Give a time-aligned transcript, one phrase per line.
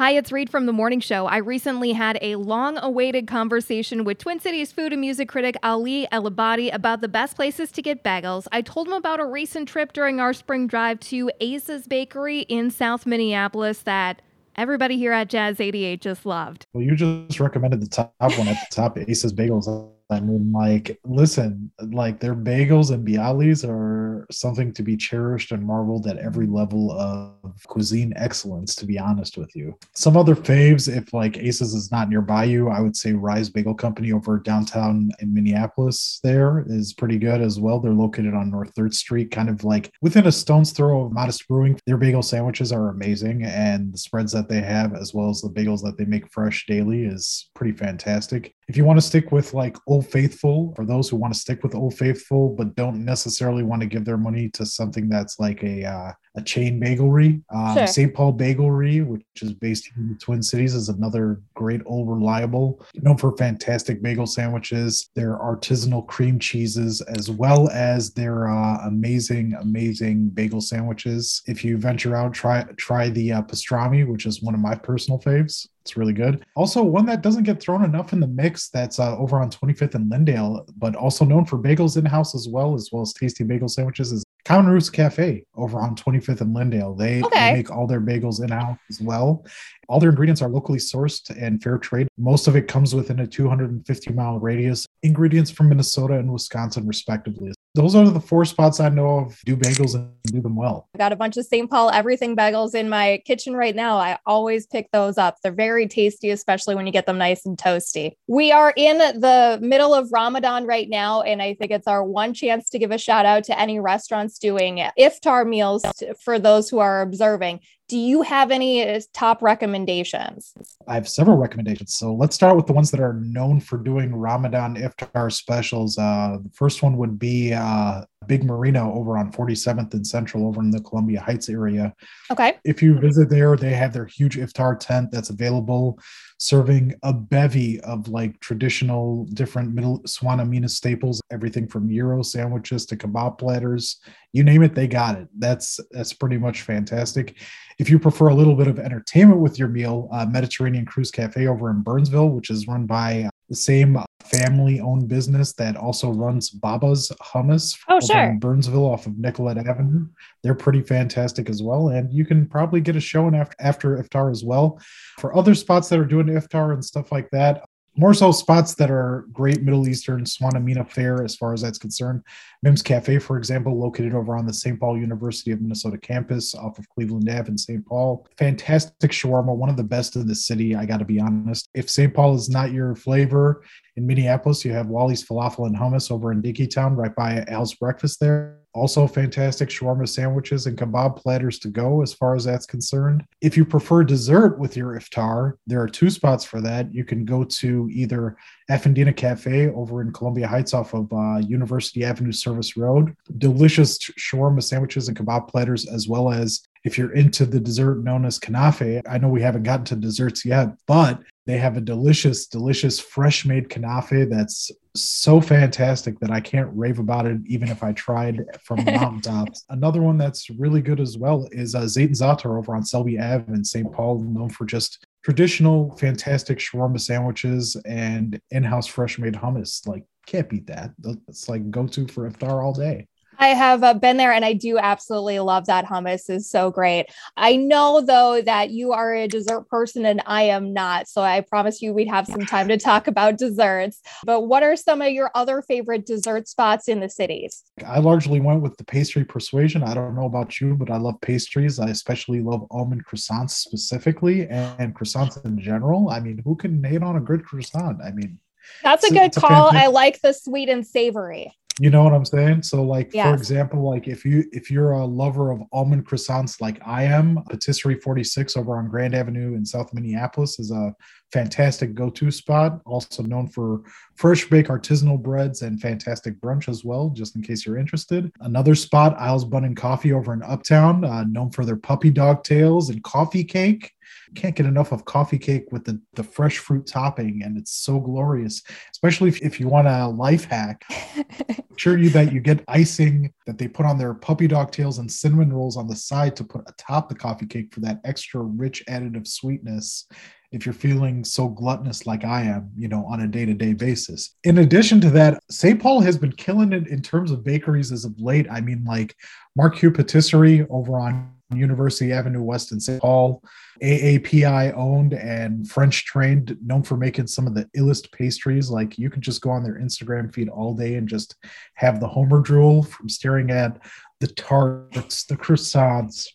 [0.00, 1.26] Hi, it's Reed from The Morning Show.
[1.26, 6.08] I recently had a long awaited conversation with Twin Cities food and music critic Ali
[6.10, 8.46] Elabbady about the best places to get bagels.
[8.50, 12.70] I told him about a recent trip during our spring drive to Asa's Bakery in
[12.70, 14.22] South Minneapolis that
[14.56, 16.64] everybody here at Jazz 88 just loved.
[16.72, 19.68] Well, you just recommended the top one at the top, Asa's Bagels.
[20.10, 25.64] I mean, like, listen, like their bagels and bialys are something to be cherished and
[25.64, 29.76] marveled at every level of cuisine excellence, to be honest with you.
[29.94, 33.74] Some other faves, if like Asa's is not nearby you, I would say Rise Bagel
[33.74, 37.80] Company over downtown in Minneapolis there is pretty good as well.
[37.80, 41.46] They're located on North 3rd Street, kind of like within a stone's throw of Modist
[41.48, 41.78] Brewing.
[41.86, 45.48] Their bagel sandwiches are amazing, and the spreads that they have, as well as the
[45.48, 48.54] bagels that they make fresh daily, is pretty fantastic.
[48.70, 51.64] If you want to stick with like Old Faithful, for those who want to stick
[51.64, 55.64] with Old Faithful but don't necessarily want to give their money to something that's like
[55.64, 57.86] a uh, a chain bagelry, um, Sure.
[57.86, 58.14] St.
[58.14, 63.16] Paul Bagelry, which is based in the Twin Cities, is another great old reliable, known
[63.16, 70.28] for fantastic bagel sandwiches, their artisanal cream cheeses, as well as their uh, amazing, amazing
[70.30, 71.42] bagel sandwiches.
[71.46, 75.20] If you venture out, try try the uh, pastrami, which is one of my personal
[75.20, 75.66] faves.
[75.82, 76.44] It's really good.
[76.56, 79.94] Also, one that doesn't get thrown enough in the mix that's uh, over on 25th
[79.94, 83.44] and Lyndale, but also known for bagels in house as well, as well as tasty
[83.44, 86.94] bagel sandwiches, is Common Roots Cafe over on 25th and Lyndale.
[86.94, 87.50] They, Okay.
[87.50, 89.44] they make all their bagels in house as well.
[89.88, 92.08] All their ingredients are locally sourced and fair trade.
[92.16, 94.86] Most of it comes within a 250 mile radius.
[95.02, 97.52] Ingredients from Minnesota and Wisconsin, respectively.
[97.74, 99.38] Those are the four spots I know of.
[99.44, 100.88] Do bagels and do them well.
[100.94, 101.70] I got a bunch of St.
[101.70, 103.96] Paul everything bagels in my kitchen right now.
[103.96, 105.36] I always pick those up.
[105.42, 108.14] They're very tasty, especially when you get them nice and toasty.
[108.26, 112.34] We are in the middle of Ramadan right now, and I think it's our one
[112.34, 115.84] chance to give a shout out to any restaurants doing iftar meals
[116.20, 117.60] for those who are observing.
[117.90, 120.54] Do you have any uh, top recommendations?
[120.86, 121.92] I have several recommendations.
[121.92, 125.98] So let's start with the ones that are known for doing Ramadan iftar specials.
[125.98, 130.60] Uh, the first one would be uh, Big Marina over on 47th and Central over
[130.60, 131.92] in the Columbia Heights area.
[132.30, 132.58] Okay.
[132.64, 135.98] If you visit there, they have their huge iftar tent that's available,
[136.38, 142.96] serving a bevy of like traditional different middle Swanamina staples, everything from gyro sandwiches to
[142.96, 143.98] kebab platters.
[144.32, 145.26] You name it, they got it.
[145.36, 147.36] That's that's pretty much fantastic.
[147.80, 151.48] If you prefer a little bit of entertainment with your meal, uh, Mediterranean Cruise Cafe
[151.48, 156.50] over in Burnsville, which is run by the same family owned business that also runs
[156.50, 158.16] Baba's Hummus Oh, sure.
[158.30, 160.06] in Burnsville off of Nicollet Avenue.
[160.42, 161.88] They're pretty fantastic as well.
[161.88, 164.80] And you can probably get a show in after, after Iftar as well.
[165.18, 167.64] For other spots that are doing Iftar and stuff like that,
[167.96, 172.22] more so spots that are great Middle Eastern Swanamina fare as far as that's concerned.
[172.62, 174.78] Mims Cafe, for example, located over on the St.
[174.78, 177.84] Paul University of Minnesota campus off of Cleveland Ave in St.
[177.84, 178.26] Paul.
[178.38, 181.68] Fantastic shawarma, one of the best in the city, I got to be honest.
[181.74, 182.14] If St.
[182.14, 183.62] Paul is not your flavor,
[183.96, 188.20] in Minneapolis, you have Wally's Falafel and Hummus over in Dinkytown, right by Al's Breakfast
[188.20, 188.59] there.
[188.72, 193.24] Also, fantastic shawarma sandwiches and kebab platters to go as far as that's concerned.
[193.40, 196.94] If you prefer dessert with your iftar, there are two spots for that.
[196.94, 198.36] You can go to either
[198.70, 203.16] Affendina Cafe over in Columbia Heights off of uh, University Avenue Service Road.
[203.38, 208.24] Delicious shawarma sandwiches and kebab platters, as well as if you're into the dessert known
[208.24, 209.02] as kanafe.
[209.08, 213.44] I know we haven't gotten to desserts yet, but they have a delicious, delicious fresh
[213.44, 218.44] made kanafe that's so fantastic that I can't rave about it even if I tried
[218.62, 219.64] from the mountaintops.
[219.68, 223.18] Another one that's really good as well is uh, Zayt and Zatar over on Selby
[223.18, 223.92] Ave in St.
[223.92, 229.86] Paul, known for just traditional, fantastic shawarma sandwiches and in-house fresh made hummus.
[229.86, 230.90] Like, can't beat that.
[231.28, 233.06] It's like go to for iftar all day.
[233.40, 237.06] I have uh, been there and I do absolutely love that hummus is so great.
[237.38, 241.08] I know though that you are a dessert person and I am not.
[241.08, 244.02] So I promise you we'd have some time to talk about desserts.
[244.26, 247.64] But what are some of your other favorite dessert spots in the cities?
[247.86, 249.82] I largely went with the pastry persuasion.
[249.82, 251.78] I don't know about you, but I love pastries.
[251.78, 256.10] I especially love almond croissants specifically and, croissants in general.
[256.10, 258.02] I mean, who can hate on a good croissant?
[258.04, 258.38] I mean,
[258.82, 259.70] That's a good a call.
[259.72, 261.56] I like the sweet and savory.
[261.80, 262.62] You know what I'm saying?
[262.64, 266.78] So like for example, like if you if you're a lover of almond croissants like
[266.86, 270.94] I am, Patisserie 46 over on Grand Avenue in South Minneapolis is a
[271.32, 273.80] fantastic go-to spot, also known for
[274.16, 278.30] fresh bake artisanal breads and fantastic brunch as well, just in case you're interested.
[278.40, 282.44] Another spot, Isles Bun and Coffee over in Uptown, uh, known for their puppy dog
[282.44, 283.90] tails and coffee cake.
[284.34, 287.98] Can't get enough of coffee cake with the, the fresh fruit topping, and it's so
[287.98, 288.62] glorious.
[288.90, 290.84] Especially if, if you want a life hack,
[291.76, 295.10] sure you that you get icing that they put on their puppy dog tails and
[295.10, 298.84] cinnamon rolls on the side to put atop the coffee cake for that extra rich
[298.88, 300.06] additive sweetness
[300.52, 303.72] if you're feeling so gluttonous like I am, you know, on a day to day
[303.72, 304.36] basis.
[304.44, 305.80] In addition to that, St.
[305.80, 308.46] Paul has been killing it in terms of bakeries as of late.
[308.50, 309.14] I mean, like
[309.56, 313.00] Marc Heu Patisserie over on University Avenue West in St.
[313.00, 313.42] Paul,
[313.82, 318.70] AAPI owned and French trained, known for making some of the illest pastries.
[318.70, 321.36] Like you can just go on their Instagram feed all day and just
[321.74, 323.80] have the Homer drool from staring at
[324.20, 326.26] the tarts, the croissants,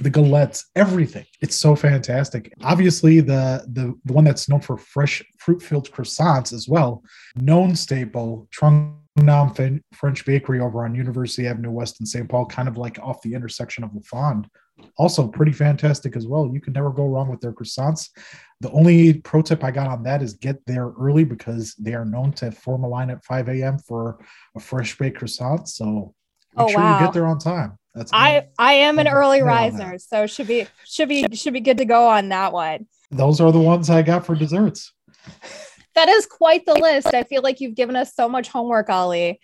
[0.00, 1.26] the galettes, everything.
[1.40, 2.52] It's so fantastic.
[2.62, 7.02] Obviously, the the, the one that's known for fresh fruit filled croissants as well,
[7.36, 9.54] known staple, Trung Nam
[9.92, 12.28] French Bakery over on University Avenue West in St.
[12.28, 14.46] Paul, kind of like off the intersection of Lafond.
[14.96, 16.50] Also, pretty fantastic as well.
[16.52, 18.10] You can never go wrong with their croissants.
[18.60, 22.04] The only pro tip I got on that is get there early because they are
[22.04, 23.78] known to form a line at 5 a.m.
[23.78, 24.18] for
[24.56, 25.68] a fresh baked croissant.
[25.68, 26.14] So
[26.56, 26.98] make oh, sure wow.
[26.98, 27.78] you get there on time.
[27.94, 31.78] That's I I am an early riser, so should be should be should be good
[31.78, 32.88] to go on that one.
[33.12, 34.92] Those are the ones I got for desserts.
[35.94, 37.08] that is quite the list.
[37.14, 39.40] I feel like you've given us so much homework, Ali.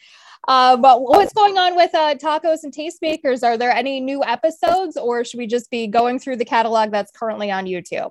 [0.49, 3.43] Uh, but what's going on with uh, tacos and tastemakers?
[3.43, 7.13] Are there any new episodes, or should we just be going through the catalog that's
[7.13, 8.11] currently on YouTube?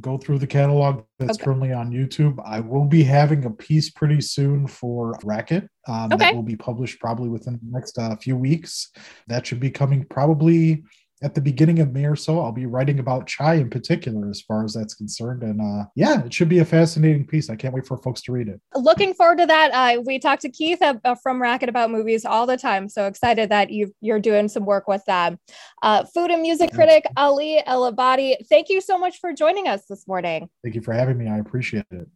[0.00, 1.44] go through the catalog that's okay.
[1.44, 2.38] currently on YouTube.
[2.44, 6.16] I will be having a piece pretty soon for Racket um, okay.
[6.16, 8.90] that will be published probably within the next uh, few weeks.
[9.26, 10.84] That should be coming probably
[11.22, 14.40] at the beginning of May or so, I'll be writing about chai in particular, as
[14.40, 15.42] far as that's concerned.
[15.42, 17.50] And uh, yeah, it should be a fascinating piece.
[17.50, 18.60] I can't wait for folks to read it.
[18.74, 19.70] Looking forward to that.
[19.72, 22.88] Uh, we talk to Keith uh, from Racket about movies all the time.
[22.88, 25.38] So excited that you are doing some work with them.
[25.82, 30.06] Uh, food and music critic Ali Elabbady, thank you so much for joining us this
[30.06, 30.48] morning.
[30.62, 31.28] Thank you for having me.
[31.28, 32.08] I appreciate it.